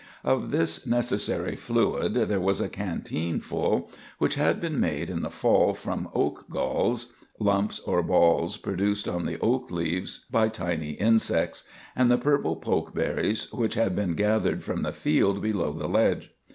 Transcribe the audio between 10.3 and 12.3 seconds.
by tiny insects) and the